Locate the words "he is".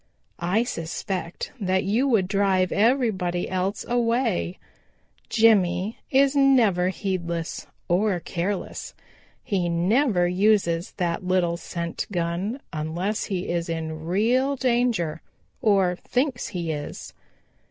13.25-13.69, 16.47-17.13